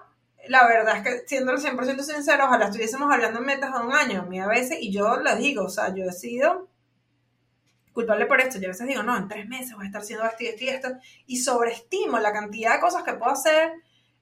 la 0.47 0.67
verdad 0.67 0.97
es 0.97 1.03
que, 1.03 1.27
siendo 1.27 1.51
el 1.51 1.59
100% 1.59 2.01
sincero, 2.01 2.45
ojalá 2.45 2.65
estuviésemos 2.65 3.11
hablando 3.11 3.39
en 3.39 3.45
metas 3.45 3.73
de 3.73 3.85
un 3.85 3.93
año. 3.93 4.21
A 4.21 4.25
mí 4.25 4.39
a 4.39 4.47
veces, 4.47 4.77
y 4.81 4.91
yo 4.91 5.17
les 5.17 5.37
digo, 5.37 5.65
o 5.65 5.69
sea, 5.69 5.93
yo 5.93 6.05
he 6.05 6.11
sido 6.11 6.69
culpable 7.95 8.27
por 8.27 8.39
esto. 8.41 8.59
Yo 8.59 8.67
a 8.67 8.73
veces 8.73 8.87
digo, 8.87 9.01
no, 9.01 9.17
en 9.17 9.27
tres 9.27 9.47
meses 9.47 9.73
voy 9.73 9.85
a 9.85 9.87
estar 9.87 10.01
haciendo 10.01 10.25
esto 10.25 10.43
y 10.43 10.47
esto 10.47 10.63
y 10.63 10.67
esto, 10.67 10.89
y 11.25 11.37
sobreestimo 11.37 12.19
la 12.19 12.33
cantidad 12.33 12.75
de 12.75 12.81
cosas 12.81 13.03
que 13.03 13.13
puedo 13.13 13.31
hacer 13.31 13.71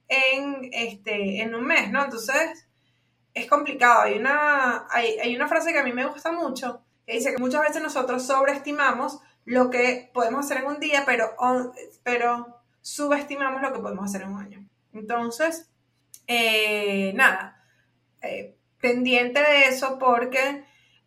en, 0.08 0.70
este, 0.72 1.42
en 1.42 1.56
un 1.56 1.66
mes, 1.66 1.92
¿no? 1.92 2.04
Entonces, 2.04 2.68
es 3.34 3.48
complicado. 3.48 4.04
Hay 4.04 4.20
una, 4.20 4.86
hay, 4.90 5.18
hay 5.20 5.36
una 5.36 5.48
frase 5.48 5.74
que 5.74 5.80
a 5.80 5.84
mí 5.84 5.92
me 5.92 6.06
gusta 6.06 6.32
mucho, 6.32 6.84
que 7.06 7.14
dice 7.14 7.34
que 7.34 7.42
muchas 7.42 7.62
veces 7.62 7.82
nosotros 7.82 8.26
sobreestimamos 8.26 9.20
lo 9.46 9.70
que 9.70 10.10
podemos 10.14 10.46
hacer 10.46 10.58
en 10.60 10.68
un 10.68 10.80
día, 10.80 11.04
pero, 11.06 11.36
pero 12.04 12.62
subestimamos 12.82 13.62
lo 13.62 13.74
que 13.74 13.80
podemos 13.80 14.06
hacer 14.06 14.22
en 14.22 14.34
un 14.34 14.40
año. 14.40 14.70
Entonces, 14.94 15.68
eh, 16.28 17.12
nada, 17.16 17.60
eh, 18.22 18.56
pendiente 18.80 19.42
de 19.42 19.66
eso 19.66 19.98
porque 19.98 20.64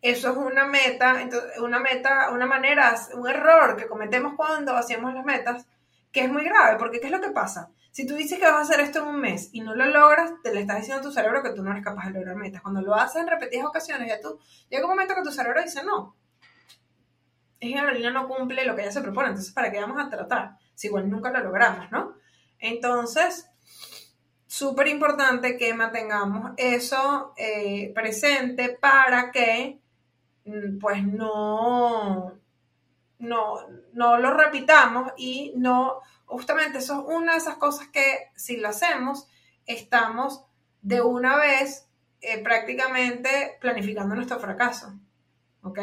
eso 0.09 0.31
es 0.31 0.37
una 0.37 0.65
meta, 0.65 1.21
entonces, 1.21 1.57
una 1.59 1.79
meta, 1.79 2.29
una 2.31 2.45
manera, 2.45 2.95
un 3.13 3.27
error 3.27 3.75
que 3.75 3.87
cometemos 3.87 4.33
cuando 4.35 4.75
hacemos 4.75 5.13
las 5.13 5.25
metas, 5.25 5.65
que 6.11 6.21
es 6.21 6.29
muy 6.29 6.43
grave, 6.43 6.77
porque 6.77 6.99
¿qué 6.99 7.07
es 7.07 7.11
lo 7.11 7.21
que 7.21 7.31
pasa? 7.31 7.69
Si 7.91 8.05
tú 8.05 8.15
dices 8.15 8.37
que 8.37 8.45
vas 8.45 8.55
a 8.55 8.61
hacer 8.61 8.79
esto 8.79 8.99
en 8.99 9.07
un 9.07 9.19
mes 9.19 9.49
y 9.53 9.61
no 9.61 9.73
lo 9.73 9.85
logras, 9.85 10.31
te 10.43 10.53
le 10.53 10.61
estás 10.61 10.77
diciendo 10.77 10.99
a 10.99 11.03
tu 11.03 11.11
cerebro 11.11 11.41
que 11.41 11.49
tú 11.49 11.63
no 11.63 11.71
eres 11.71 11.83
capaz 11.83 12.07
de 12.07 12.13
lograr 12.13 12.35
metas. 12.35 12.61
Cuando 12.61 12.81
lo 12.81 12.93
haces 12.93 13.21
en 13.21 13.27
repetidas 13.27 13.65
ocasiones, 13.65 14.07
ya 14.07 14.21
tú, 14.21 14.39
llega 14.69 14.83
un 14.83 14.91
momento 14.91 15.15
que 15.15 15.23
tu 15.23 15.31
cerebro 15.31 15.63
dice, 15.63 15.83
no, 15.83 16.15
es 17.59 17.73
que 17.73 18.11
no 18.11 18.27
cumple 18.27 18.65
lo 18.65 18.75
que 18.75 18.83
ella 18.83 18.91
se 18.91 19.01
propone, 19.01 19.29
entonces 19.29 19.53
¿para 19.53 19.71
qué 19.71 19.79
vamos 19.79 20.03
a 20.03 20.09
tratar? 20.09 20.57
Si 20.75 20.87
igual 20.87 21.09
nunca 21.09 21.31
lo 21.31 21.39
logramos, 21.39 21.91
¿no? 21.91 22.15
Entonces, 22.59 23.49
súper 24.45 24.87
importante 24.87 25.57
que 25.57 25.73
mantengamos 25.73 26.51
eso 26.57 27.33
eh, 27.37 27.91
presente 27.93 28.69
para 28.69 29.31
que 29.31 29.79
pues 30.79 31.03
no, 31.03 32.33
no, 33.19 33.55
no 33.93 34.17
lo 34.17 34.33
repitamos 34.33 35.11
y 35.17 35.53
no, 35.55 36.01
justamente 36.25 36.79
eso 36.79 37.01
es 37.01 37.15
una 37.15 37.33
de 37.33 37.37
esas 37.39 37.55
cosas 37.55 37.87
que 37.87 38.31
si 38.35 38.57
lo 38.57 38.69
hacemos, 38.69 39.27
estamos 39.65 40.45
de 40.81 41.01
una 41.01 41.37
vez 41.37 41.89
eh, 42.21 42.41
prácticamente 42.41 43.57
planificando 43.59 44.15
nuestro 44.15 44.39
fracaso, 44.39 44.93
¿ok? 45.61 45.79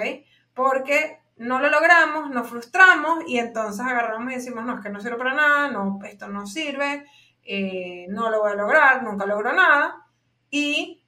Porque 0.55 1.21
no 1.37 1.61
lo 1.61 1.69
logramos, 1.69 2.31
nos 2.31 2.49
frustramos 2.49 3.25
y 3.27 3.39
entonces 3.39 3.85
agarramos 3.85 4.33
y 4.33 4.37
decimos, 4.37 4.65
no, 4.65 4.77
es 4.77 4.81
que 4.83 4.91
no 4.91 5.01
sirve 5.01 5.17
para 5.17 5.35
nada, 5.35 5.71
no, 5.71 5.99
esto 6.05 6.29
no 6.29 6.47
sirve, 6.47 7.05
eh, 7.43 8.07
no 8.09 8.31
lo 8.31 8.41
voy 8.41 8.53
a 8.53 8.57
lograr, 8.57 9.03
nunca 9.03 9.27
logro 9.27 9.53
nada 9.53 10.07
y 10.51 11.04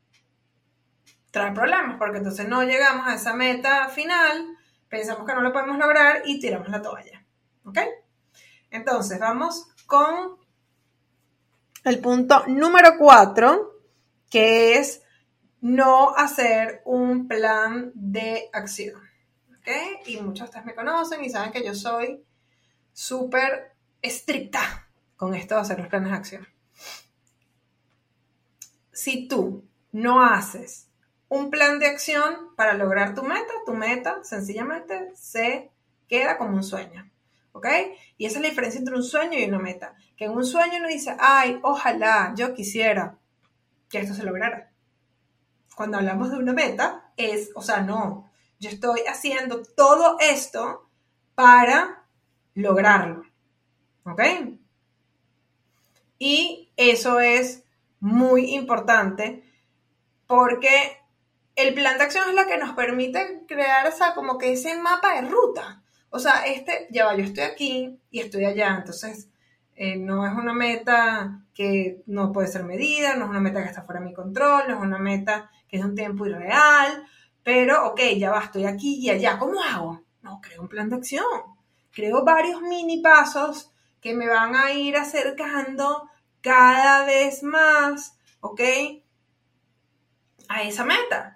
trae 1.37 1.53
problemas 1.53 1.99
porque 1.99 2.17
entonces 2.17 2.49
no 2.49 2.63
llegamos 2.63 3.07
a 3.07 3.15
esa 3.15 3.35
meta 3.35 3.91
final, 3.91 4.57
pensamos 4.89 5.27
que 5.27 5.35
no 5.35 5.43
lo 5.43 5.53
podemos 5.53 5.77
lograr 5.77 6.23
y 6.25 6.41
tiramos 6.41 6.71
la 6.71 6.81
toalla. 6.81 7.23
¿Ok? 7.67 7.79
Entonces 8.71 9.19
vamos 9.19 9.69
con 9.85 10.39
el 11.85 11.99
punto 11.99 12.47
número 12.47 12.93
4, 12.99 13.71
que 14.31 14.79
es 14.79 15.03
no 15.61 16.15
hacer 16.17 16.81
un 16.87 17.29
plan 17.29 17.93
de 17.93 18.49
acción. 18.55 18.99
¿Ok? 19.59 20.07
Y 20.07 20.17
muchos 20.23 20.39
de 20.39 20.45
ustedes 20.45 20.65
me 20.65 20.75
conocen 20.75 21.23
y 21.23 21.29
saben 21.29 21.53
que 21.53 21.63
yo 21.63 21.75
soy 21.75 22.25
súper 22.95 23.77
estricta 24.01 24.89
con 25.17 25.35
esto 25.35 25.57
de 25.57 25.61
hacer 25.61 25.79
los 25.81 25.89
planes 25.89 26.13
de 26.13 26.17
acción. 26.17 26.49
Si 28.91 29.29
tú 29.29 29.69
no 29.93 30.25
haces 30.25 30.86
un 31.29 31.51
plan 31.51 31.79
de 31.79 31.87
acción 31.87 32.55
para 32.57 32.75
lograr 32.75 33.15
tu 33.15 33.23
meta, 33.23 33.53
tu 33.65 33.75
meta 33.75 34.23
sencillamente 34.23 35.13
se 35.15 35.71
queda 36.09 36.39
como 36.39 36.57
un 36.57 36.65
sueño. 36.65 37.11
¿Ok? 37.53 37.67
Y 38.19 38.27
esa 38.27 38.37
es 38.37 38.43
la 38.43 38.49
diferencia 38.51 38.79
entre 38.79 38.95
un 38.95 39.03
sueño 39.03 39.39
y 39.39 39.45
una 39.45 39.59
meta. 39.59 39.95
Que 40.17 40.27
en 40.27 40.33
un 40.33 40.45
sueño 40.45 40.79
uno 40.79 40.89
dice, 40.89 41.17
ay, 41.19 41.59
ojalá, 41.63 42.35
yo 42.37 42.55
quisiera 42.55 43.19
que 43.89 43.99
esto 43.99 44.15
se 44.15 44.25
lograra. 44.25 44.71
Cuando 45.75 45.97
hablamos 45.97 46.31
de 46.31 46.37
una 46.37 46.53
meta, 46.53 47.13
es, 47.17 47.51
o 47.55 47.63
sea, 47.63 47.81
no, 47.81 48.31
yo 48.59 48.69
estoy 48.69 49.01
haciendo 49.09 49.63
todo 49.63 50.19
esto 50.21 50.89
para 51.35 52.05
lograrlo. 52.55 53.25
¿Ok? 54.05 54.23
Y 56.19 56.71
eso 56.77 57.21
es 57.21 57.65
muy 58.01 58.55
importante 58.55 59.43
porque 60.27 60.99
el 61.57 61.75
plan 61.75 61.99
de 61.99 62.05
acción 62.05 62.29
es 62.29 62.35
lo 62.35 62.47
que 62.47 62.59
nos 62.59 62.75
permite 62.75 63.45
crear 63.49 63.87
esa, 63.87 64.15
como 64.15 64.39
que 64.39 64.53
ese 64.53 64.79
mapa 64.79 65.21
de 65.21 65.29
ruta. 65.29 65.83
O 66.11 66.19
sea, 66.19 66.47
este, 66.47 66.87
ya 66.91 67.07
va, 67.07 67.17
yo 67.17 67.25
estoy 67.25 67.45
aquí 67.45 68.01
y 68.11 68.21
estoy 68.21 68.45
allá. 68.45 68.77
Entonces, 68.77 69.29
eh, 69.75 69.97
no 69.97 70.27
es 70.27 70.33
una 70.33 70.53
meta 70.53 71.43
que 71.55 72.03
no 72.07 72.33
puede 72.33 72.49
ser 72.49 72.65
medida, 72.65 73.17
no 73.17 73.25
es 73.25 73.31
una 73.31 73.41
meta 73.41 73.63
que 73.63 73.69
está 73.69 73.83
fuera 73.83 74.01
de 74.01 74.07
mi 74.07 74.15
control, 74.15 74.65
no 74.69 74.77
es 74.77 74.81
una 74.81 74.99
meta 74.99 75.51
que 75.69 75.79
es 75.79 75.85
un 75.85 75.95
tiempo 75.95 76.27
irreal, 76.27 77.05
pero, 77.43 77.89
ok, 77.89 78.01
ya 78.19 78.31
va, 78.31 78.41
estoy 78.41 78.67
aquí 78.67 78.97
y 78.97 79.11
allá. 79.11 79.39
¿Cómo 79.39 79.63
hago? 79.63 80.03
No, 80.23 80.41
creo 80.43 80.63
un 80.63 80.69
plan 80.69 80.89
de 80.91 80.97
acción. 80.97 81.25
Creo 81.93 82.25
varios 82.25 82.61
mini 82.61 83.01
pasos 83.01 83.73
que 84.01 84.15
me 84.15 84.29
van 84.29 84.55
a 84.55 84.73
ir 84.73 84.97
acercando 84.97 86.11
cada 86.41 87.07
vez 87.07 87.43
más, 87.43 88.19
¿ok? 88.41 88.61
A 90.49 90.63
esa 90.63 90.85
meta, 90.85 91.36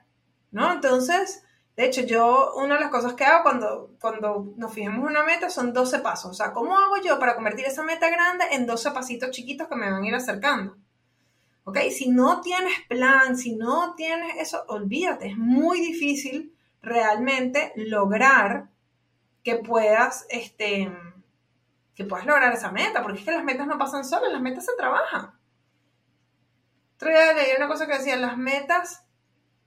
¿no? 0.51 0.73
Entonces, 0.73 1.43
de 1.77 1.87
hecho, 1.87 2.03
yo, 2.03 2.53
una 2.57 2.75
de 2.75 2.81
las 2.81 2.91
cosas 2.91 3.15
que 3.15 3.25
hago 3.25 3.43
cuando, 3.43 3.97
cuando 4.01 4.53
nos 4.57 4.73
fijamos 4.73 5.09
una 5.09 5.23
meta 5.23 5.49
son 5.49 5.73
12 5.73 6.01
pasos. 6.01 6.31
O 6.33 6.35
sea, 6.35 6.53
¿cómo 6.53 6.77
hago 6.77 6.97
yo 7.03 7.19
para 7.19 7.35
convertir 7.35 7.65
esa 7.65 7.83
meta 7.83 8.11
grande 8.11 8.45
en 8.53 8.67
12 8.67 8.91
pasitos 8.91 9.31
chiquitos 9.31 9.69
que 9.69 9.77
me 9.77 9.91
van 9.91 10.03
a 10.03 10.07
ir 10.07 10.15
acercando? 10.15 10.77
¿Ok? 11.65 11.79
Si 11.91 12.11
no 12.11 12.41
tienes 12.41 12.75
plan, 12.89 13.37
si 13.37 13.57
no 13.57 13.95
tienes 13.95 14.37
eso, 14.37 14.65
olvídate, 14.69 15.29
es 15.29 15.39
muy 15.39 15.81
difícil 15.81 16.55
realmente 16.83 17.73
lograr 17.77 18.69
que 19.43 19.57
puedas, 19.57 20.27
este, 20.29 20.93
que 21.95 22.05
puedas 22.05 22.27
lograr 22.27 22.53
esa 22.53 22.73
meta, 22.73 23.03
porque 23.03 23.21
es 23.21 23.25
que 23.25 23.31
las 23.31 23.45
metas 23.45 23.67
no 23.67 23.79
pasan 23.79 24.05
solas, 24.05 24.33
las 24.33 24.43
metas 24.43 24.67
se 24.67 24.77
trabajan. 24.77 25.33
Otro 26.97 27.09
día 27.09 27.57
una 27.57 27.69
cosa 27.69 27.87
que 27.87 27.97
decía, 27.97 28.17
las 28.17 28.37
metas 28.37 29.07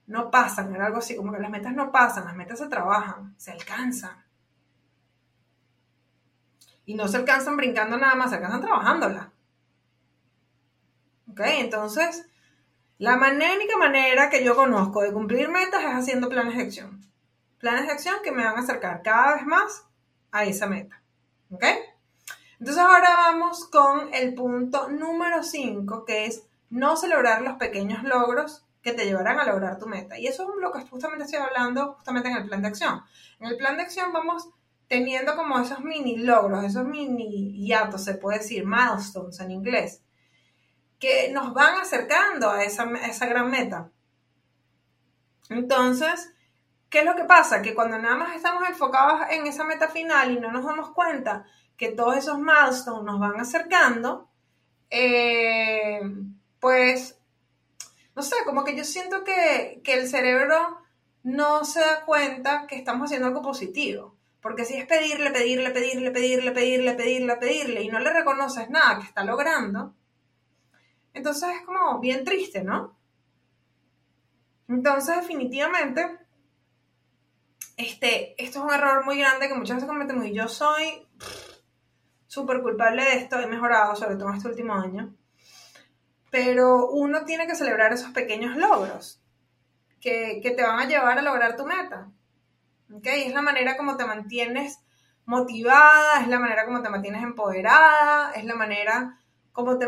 no 0.07 0.29
pasan, 0.29 0.73
era 0.75 0.87
algo 0.87 0.99
así, 0.99 1.15
como 1.15 1.31
que 1.31 1.39
las 1.39 1.49
metas 1.49 1.73
no 1.73 1.91
pasan, 1.91 2.25
las 2.25 2.35
metas 2.35 2.59
se 2.59 2.67
trabajan, 2.67 3.33
se 3.37 3.51
alcanzan. 3.51 4.23
Y 6.85 6.95
no 6.95 7.07
se 7.07 7.17
alcanzan 7.17 7.55
brincando 7.55 7.97
nada 7.97 8.15
más, 8.15 8.29
se 8.29 8.35
alcanzan 8.35 8.61
trabajándolas. 8.61 9.27
¿Ok? 11.31 11.39
Entonces, 11.43 12.25
la 12.97 13.15
única 13.15 13.77
manera 13.77 14.29
que 14.29 14.43
yo 14.43 14.55
conozco 14.55 15.01
de 15.01 15.13
cumplir 15.13 15.49
metas 15.49 15.83
es 15.83 15.95
haciendo 15.95 16.29
planes 16.29 16.57
de 16.57 16.63
acción. 16.63 17.01
Planes 17.59 17.87
de 17.87 17.93
acción 17.93 18.15
que 18.23 18.31
me 18.31 18.43
van 18.43 18.57
a 18.57 18.61
acercar 18.61 19.01
cada 19.01 19.35
vez 19.35 19.45
más 19.45 19.85
a 20.31 20.43
esa 20.43 20.67
meta. 20.67 21.01
¿Ok? 21.49 21.63
Entonces 22.59 22.83
ahora 22.83 23.09
vamos 23.15 23.67
con 23.67 24.13
el 24.13 24.33
punto 24.33 24.89
número 24.89 25.43
5, 25.43 26.05
que 26.05 26.25
es 26.25 26.43
no 26.69 26.95
celebrar 26.95 27.41
los 27.41 27.55
pequeños 27.55 28.03
logros 28.03 28.62
que 28.83 28.93
te 28.93 29.05
llevarán 29.05 29.39
a 29.39 29.45
lograr 29.45 29.79
tu 29.79 29.87
meta. 29.87 30.19
Y 30.19 30.27
eso 30.27 30.43
es 30.43 30.61
lo 30.61 30.71
que 30.71 30.81
justamente 30.81 31.23
estoy 31.23 31.39
hablando 31.39 31.93
justamente 31.93 32.29
en 32.29 32.37
el 32.37 32.45
plan 32.45 32.61
de 32.61 32.67
acción. 32.67 33.01
En 33.39 33.47
el 33.47 33.57
plan 33.57 33.77
de 33.77 33.83
acción 33.83 34.11
vamos 34.11 34.49
teniendo 34.89 35.35
como 35.35 35.57
esos 35.57 35.79
mini 35.79 36.17
logros, 36.17 36.65
esos 36.65 36.85
mini 36.85 37.65
hiatos, 37.65 38.03
se 38.03 38.15
puede 38.15 38.39
decir, 38.39 38.65
milestones 38.65 39.39
en 39.39 39.51
inglés, 39.51 40.03
que 40.99 41.31
nos 41.31 41.53
van 41.53 41.79
acercando 41.79 42.51
a 42.51 42.63
esa, 42.63 42.83
esa 43.05 43.25
gran 43.25 43.49
meta. 43.49 43.89
Entonces, 45.49 46.33
¿qué 46.89 46.99
es 46.99 47.05
lo 47.05 47.15
que 47.15 47.23
pasa? 47.23 47.61
Que 47.61 47.73
cuando 47.73 47.97
nada 47.97 48.15
más 48.15 48.35
estamos 48.35 48.67
enfocados 48.67 49.21
en 49.31 49.47
esa 49.47 49.63
meta 49.63 49.87
final 49.87 50.31
y 50.31 50.39
no 50.39 50.51
nos 50.51 50.65
damos 50.65 50.91
cuenta 50.91 51.45
que 51.77 51.89
todos 51.89 52.17
esos 52.17 52.37
milestones 52.37 53.03
nos 53.03 53.19
van 53.19 53.39
acercando, 53.39 54.29
eh, 54.89 56.01
pues, 56.59 57.17
no 58.15 58.21
sé, 58.21 58.35
como 58.45 58.63
que 58.63 58.75
yo 58.75 58.83
siento 58.83 59.23
que, 59.23 59.81
que 59.83 59.93
el 59.93 60.07
cerebro 60.07 60.79
no 61.23 61.65
se 61.65 61.79
da 61.79 62.05
cuenta 62.05 62.67
que 62.67 62.75
estamos 62.75 63.05
haciendo 63.05 63.27
algo 63.27 63.41
positivo. 63.41 64.15
Porque 64.41 64.65
si 64.65 64.75
es 64.75 64.85
pedirle, 64.85 65.31
pedirle, 65.31 65.71
pedirle, 65.71 66.11
pedirle, 66.11 66.51
pedirle, 66.51 66.93
pedirle, 66.95 67.35
pedirle, 67.37 67.81
y 67.83 67.87
no 67.87 67.99
le 67.99 68.11
reconoces 68.11 68.69
nada 68.69 68.99
que 68.99 69.05
está 69.05 69.23
logrando, 69.23 69.95
entonces 71.13 71.49
es 71.55 71.61
como 71.65 71.99
bien 71.99 72.25
triste, 72.25 72.61
¿no? 72.61 72.97
Entonces, 74.67 75.15
definitivamente, 75.15 76.19
este, 77.77 78.41
esto 78.43 78.59
es 78.59 78.65
un 78.65 78.73
error 78.73 79.05
muy 79.05 79.17
grande 79.17 79.47
que 79.47 79.55
muchas 79.55 79.77
veces 79.77 79.89
cometemos 79.89 80.25
y 80.25 80.33
yo 80.33 80.47
soy 80.49 81.07
súper 82.27 82.61
culpable 82.61 83.03
de 83.03 83.13
esto, 83.15 83.39
he 83.39 83.47
mejorado, 83.47 83.95
sobre 83.95 84.15
todo 84.15 84.29
en 84.29 84.35
este 84.35 84.49
último 84.49 84.73
año. 84.73 85.15
Pero 86.33 86.87
uno 86.87 87.25
tiene 87.25 87.45
que 87.45 87.53
celebrar 87.53 87.93
esos 87.93 88.09
pequeños 88.09 88.57
logros 88.57 89.21
que, 90.01 90.41
te 90.41 90.63
van 90.63 90.79
a 90.79 90.87
llevar 90.87 91.19
a 91.19 91.21
lograr 91.21 91.55
tu 91.55 91.63
meta. 91.63 92.09
¿Okay? 92.91 93.25
Es 93.25 93.35
la 93.35 93.43
manera 93.43 93.77
como 93.77 93.97
te 93.97 94.05
mantienes 94.05 94.79
motivada, 95.25 96.21
es 96.21 96.27
la 96.27 96.39
manera 96.39 96.65
como 96.65 96.81
te 96.81 96.89
mantienes 96.89 97.21
empoderada, 97.21 98.31
es 98.31 98.45
la 98.45 98.55
manera 98.55 99.19
como 99.51 99.77
te, 99.77 99.85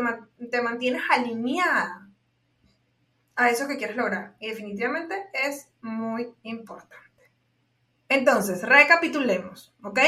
te 0.48 0.62
mantienes 0.62 1.02
alineada 1.10 2.06
a 3.34 3.50
eso 3.50 3.66
que 3.66 3.76
quieres 3.76 3.96
lograr. 3.96 4.36
Y 4.38 4.46
definitivamente 4.46 5.26
es 5.32 5.68
muy 5.80 6.32
importante. 6.44 7.32
Entonces, 8.08 8.62
recapitulemos, 8.62 9.74
¿ok? 9.82 9.98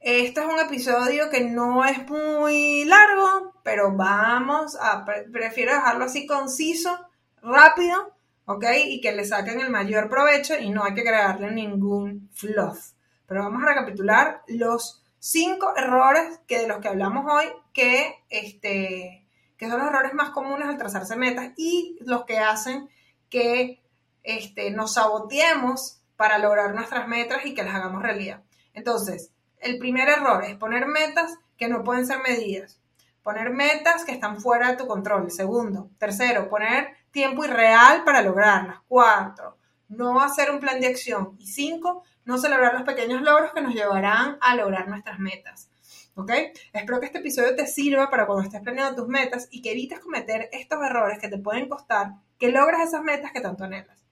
Este 0.00 0.40
es 0.40 0.46
un 0.46 0.60
episodio 0.60 1.28
que 1.28 1.40
no 1.40 1.84
es 1.84 2.08
muy 2.08 2.84
largo, 2.84 3.52
pero 3.64 3.96
vamos 3.96 4.76
a, 4.80 5.04
prefiero 5.04 5.72
dejarlo 5.72 6.04
así 6.04 6.24
conciso, 6.24 6.96
rápido, 7.42 8.14
¿ok? 8.46 8.64
Y 8.86 9.00
que 9.00 9.12
le 9.12 9.24
saquen 9.24 9.60
el 9.60 9.70
mayor 9.70 10.08
provecho 10.08 10.56
y 10.56 10.70
no 10.70 10.84
hay 10.84 10.94
que 10.94 11.00
agregarle 11.00 11.50
ningún 11.50 12.30
fluff. 12.32 12.92
Pero 13.26 13.42
vamos 13.42 13.62
a 13.62 13.66
recapitular 13.66 14.42
los 14.46 15.02
cinco 15.18 15.74
errores 15.76 16.40
que 16.46 16.60
de 16.60 16.68
los 16.68 16.78
que 16.78 16.88
hablamos 16.88 17.26
hoy, 17.30 17.46
que, 17.72 18.14
este, 18.30 19.26
que 19.56 19.68
son 19.68 19.80
los 19.80 19.88
errores 19.88 20.14
más 20.14 20.30
comunes 20.30 20.68
al 20.68 20.78
trazarse 20.78 21.16
metas 21.16 21.52
y 21.56 21.98
los 22.02 22.24
que 22.24 22.38
hacen 22.38 22.88
que 23.28 23.82
este, 24.22 24.70
nos 24.70 24.94
saboteemos 24.94 26.00
para 26.16 26.38
lograr 26.38 26.72
nuestras 26.72 27.08
metas 27.08 27.44
y 27.44 27.54
que 27.54 27.64
las 27.64 27.74
hagamos 27.74 28.02
realidad. 28.02 28.42
Entonces, 28.72 29.32
el 29.60 29.78
primer 29.78 30.08
error 30.08 30.44
es 30.44 30.56
poner 30.56 30.86
metas 30.86 31.38
que 31.56 31.68
no 31.68 31.84
pueden 31.84 32.06
ser 32.06 32.18
medidas. 32.20 32.80
Poner 33.22 33.50
metas 33.50 34.04
que 34.04 34.12
están 34.12 34.40
fuera 34.40 34.70
de 34.70 34.76
tu 34.76 34.86
control. 34.86 35.30
Segundo. 35.30 35.90
Tercero, 35.98 36.48
poner 36.48 36.96
tiempo 37.10 37.44
irreal 37.44 38.04
para 38.04 38.22
lograrlas. 38.22 38.78
Cuatro, 38.88 39.58
no 39.88 40.20
hacer 40.20 40.50
un 40.50 40.60
plan 40.60 40.80
de 40.80 40.86
acción. 40.86 41.36
Y 41.38 41.46
cinco, 41.46 42.04
no 42.24 42.38
celebrar 42.38 42.74
los 42.74 42.84
pequeños 42.84 43.22
logros 43.22 43.52
que 43.52 43.60
nos 43.60 43.74
llevarán 43.74 44.38
a 44.40 44.54
lograr 44.54 44.88
nuestras 44.88 45.18
metas. 45.18 45.68
¿Ok? 46.14 46.30
Espero 46.72 47.00
que 47.00 47.06
este 47.06 47.18
episodio 47.18 47.54
te 47.54 47.66
sirva 47.66 48.10
para 48.10 48.26
cuando 48.26 48.44
estés 48.44 48.60
planeando 48.60 49.02
tus 49.02 49.08
metas 49.08 49.46
y 49.50 49.62
que 49.62 49.72
evites 49.72 50.00
cometer 50.00 50.48
estos 50.52 50.82
errores 50.82 51.18
que 51.20 51.28
te 51.28 51.38
pueden 51.38 51.68
costar 51.68 52.14
que 52.38 52.50
logres 52.50 52.80
esas 52.80 53.02
metas 53.02 53.30
que 53.32 53.40
tanto 53.40 53.64
anhelas. 53.64 54.04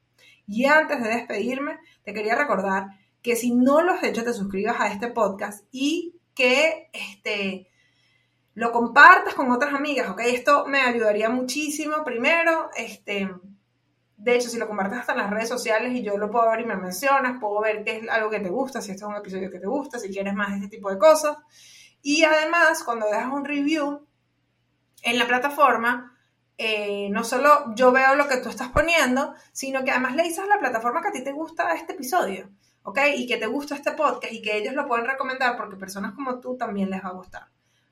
Y 0.46 0.66
antes 0.66 1.02
de 1.02 1.08
despedirme, 1.08 1.78
te 2.04 2.14
quería 2.14 2.36
recordar 2.36 2.86
que 3.26 3.34
si 3.34 3.50
no 3.50 3.82
lo 3.82 3.92
has 3.92 4.04
hecho, 4.04 4.22
te 4.22 4.32
suscribas 4.32 4.76
a 4.78 4.86
este 4.86 5.08
podcast 5.08 5.66
y 5.72 6.14
que 6.32 6.90
este, 6.92 7.68
lo 8.54 8.70
compartas 8.70 9.34
con 9.34 9.50
otras 9.50 9.74
amigas, 9.74 10.08
¿ok? 10.10 10.20
Esto 10.26 10.64
me 10.68 10.80
ayudaría 10.80 11.28
muchísimo. 11.28 12.04
Primero, 12.04 12.70
este, 12.76 13.28
de 14.16 14.36
hecho, 14.36 14.48
si 14.48 14.58
lo 14.58 14.68
compartes 14.68 15.00
hasta 15.00 15.10
en 15.10 15.18
las 15.18 15.30
redes 15.30 15.48
sociales 15.48 15.92
y 15.92 16.04
yo 16.04 16.16
lo 16.18 16.30
puedo 16.30 16.48
ver 16.48 16.60
y 16.60 16.66
me 16.66 16.76
mencionas, 16.76 17.40
puedo 17.40 17.60
ver 17.62 17.82
qué 17.82 17.96
es 17.96 18.08
algo 18.08 18.30
que 18.30 18.38
te 18.38 18.48
gusta, 18.48 18.80
si 18.80 18.92
este 18.92 19.02
es 19.02 19.08
un 19.08 19.16
episodio 19.16 19.50
que 19.50 19.58
te 19.58 19.66
gusta, 19.66 19.98
si 19.98 20.08
quieres 20.08 20.34
más 20.34 20.50
de 20.50 20.58
este 20.58 20.76
tipo 20.76 20.88
de 20.88 20.98
cosas. 20.98 21.36
Y 22.02 22.22
además, 22.22 22.84
cuando 22.84 23.06
dejas 23.06 23.32
un 23.32 23.44
review 23.44 24.06
en 25.02 25.18
la 25.18 25.26
plataforma, 25.26 26.16
eh, 26.58 27.08
no 27.10 27.24
solo 27.24 27.74
yo 27.74 27.90
veo 27.90 28.14
lo 28.14 28.28
que 28.28 28.36
tú 28.36 28.50
estás 28.50 28.68
poniendo, 28.68 29.34
sino 29.50 29.82
que 29.82 29.90
además 29.90 30.14
le 30.14 30.22
dices 30.22 30.44
a 30.44 30.46
la 30.46 30.60
plataforma 30.60 31.02
que 31.02 31.08
a 31.08 31.12
ti 31.12 31.24
te 31.24 31.32
gusta 31.32 31.74
este 31.74 31.94
episodio. 31.94 32.50
¿Ok? 32.86 33.00
Y 33.16 33.26
que 33.26 33.36
te 33.36 33.46
gusta 33.46 33.74
este 33.74 33.90
podcast 33.92 34.32
y 34.32 34.40
que 34.40 34.56
ellos 34.56 34.74
lo 34.74 34.86
pueden 34.86 35.06
recomendar 35.06 35.56
porque 35.56 35.76
personas 35.76 36.14
como 36.14 36.38
tú 36.38 36.56
también 36.56 36.88
les 36.88 37.04
va 37.04 37.08
a 37.08 37.14
gustar, 37.14 37.48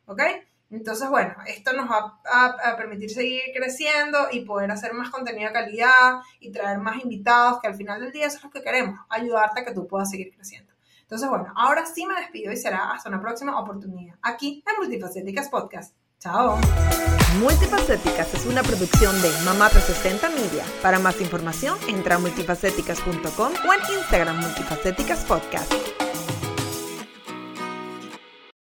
¿ok? 0.07 0.23
Entonces, 0.71 1.09
bueno, 1.11 1.35
esto 1.47 1.73
nos 1.73 1.91
va 1.91 2.21
a, 2.25 2.77
permitir 2.77 3.11
seguir 3.11 3.43
creciendo 3.55 4.29
y 4.31 4.41
poder 4.41 4.71
hacer 4.71 4.95
más 4.95 5.11
contenido 5.11 5.49
de 5.49 5.53
calidad 5.53 6.21
y 6.41 6.51
traer 6.53 6.79
más 6.79 7.03
invitados, 7.03 7.61
que 7.61 7.67
al 7.67 7.75
final 7.75 8.01
del 8.01 8.13
día 8.13 8.27
eso 8.27 8.39
es 8.39 8.45
lo 8.45 8.51
que 8.51 8.63
queremos, 8.63 8.99
ayudarte 9.09 9.61
a 9.61 9.65
que 9.65 9.75
tú 9.75 9.87
puedas 9.87 10.11
seguir 10.11 10.33
creciendo. 10.33 10.73
Entonces, 11.03 11.29
bueno, 11.29 11.53
ahora 11.57 11.85
sí 11.87 12.07
me 12.07 12.15
despido 12.15 12.53
y 12.53 12.57
será 12.57 12.93
hasta 12.93 13.09
una 13.09 13.21
próxima 13.21 13.59
oportunidad 13.61 14.17
aquí 14.23 14.65
en 14.67 14.81
Multifacéticas 14.81 15.49
Podcast. 15.49 16.04
Chao. 16.25 16.59
Multifacéticas 17.39 18.33
es 18.33 18.47
una 18.47 18.63
producción 18.63 19.21
de 19.21 19.31
Mamá 19.45 19.69
360 19.69 20.31
Media. 20.31 20.65
Para 20.81 20.99
más 20.99 21.21
información, 21.21 21.77
entra 21.87 22.15
a 22.15 22.19
multifacéticas.com 22.19 23.53
o 23.69 23.73
en 23.75 23.99
Instagram 23.99 24.41
Multifacéticas 24.41 25.23
Podcast. 25.27 25.71